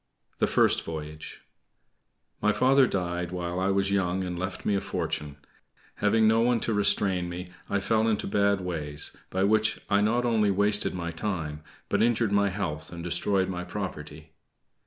[0.39, 1.41] THE FIRST VOYAGE
[2.41, 5.37] My father died while I was young and left me a fortune.
[5.97, 10.25] Having no one to restrain me, I fell into bad ways, by which I not
[10.25, 14.31] only wasted my time, but injured my health, and destroyed my property.